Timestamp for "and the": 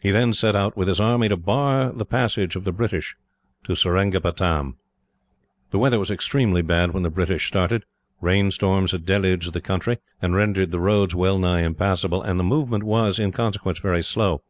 12.20-12.42